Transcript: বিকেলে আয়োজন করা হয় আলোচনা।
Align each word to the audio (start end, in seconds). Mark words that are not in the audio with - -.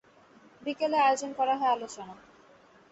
বিকেলে 0.61 0.97
আয়োজন 0.99 1.31
করা 1.39 1.53
হয় 1.55 1.71
আলোচনা। 1.71 2.13